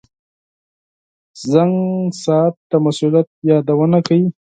[1.51, 1.75] •زنګ
[2.23, 4.27] ساعت د مسؤلیت یادونه کوي.